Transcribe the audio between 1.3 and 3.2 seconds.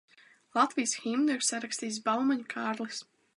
ir sarakstījis Baumaņu Kārlis.